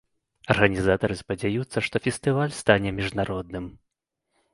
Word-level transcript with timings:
Арганізатары 0.51 1.17
спадзяюцца, 1.19 1.77
што 1.87 2.01
фестываль 2.05 2.55
стане 2.61 2.89
міжнародным. 3.01 3.69